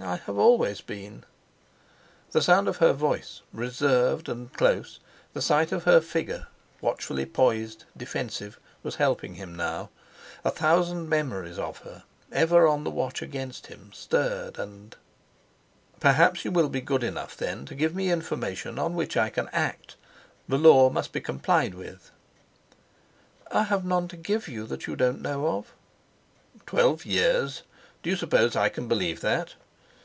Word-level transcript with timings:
I 0.00 0.14
have 0.26 0.38
always 0.38 0.80
been." 0.80 1.24
The 2.30 2.40
sound 2.40 2.68
of 2.68 2.76
her 2.76 2.92
voice, 2.92 3.42
reserved 3.52 4.28
and 4.28 4.50
close, 4.52 5.00
the 5.32 5.42
sight 5.42 5.72
of 5.72 5.82
her 5.84 6.00
figure 6.00 6.46
watchfully 6.80 7.26
poised, 7.26 7.84
defensive, 7.96 8.60
was 8.84 8.94
helping 8.94 9.34
him 9.34 9.56
now. 9.56 9.90
A 10.44 10.52
thousand 10.52 11.08
memories 11.08 11.58
of 11.58 11.78
her, 11.78 12.04
ever 12.30 12.64
on 12.68 12.84
the 12.84 12.92
watch 12.92 13.22
against 13.22 13.66
him, 13.66 13.90
stirred, 13.92 14.56
and.... 14.56 14.94
"Perhaps 15.98 16.44
you 16.44 16.52
will 16.52 16.68
be 16.68 16.80
good 16.80 17.02
enough, 17.02 17.36
then, 17.36 17.66
to 17.66 17.74
give 17.74 17.92
me 17.94 18.12
information 18.12 18.78
on 18.78 18.94
which 18.94 19.16
I 19.16 19.30
can 19.30 19.48
act. 19.48 19.96
The 20.48 20.58
law 20.58 20.90
must 20.90 21.10
be 21.10 21.20
complied 21.20 21.74
with." 21.74 22.12
"I 23.50 23.64
have 23.64 23.84
none 23.84 24.06
to 24.08 24.16
give 24.16 24.46
you 24.46 24.64
that 24.68 24.86
you 24.86 24.94
don't 24.94 25.20
know 25.22 25.48
of." 25.48 25.72
"Twelve 26.66 27.04
years! 27.04 27.64
Do 28.04 28.08
you 28.10 28.16
suppose 28.16 28.54
I 28.54 28.68
can 28.68 28.86
believe 28.86 29.20
that?" 29.22 29.54